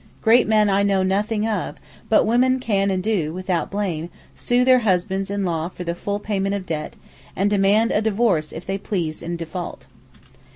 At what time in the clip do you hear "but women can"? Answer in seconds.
2.09-2.89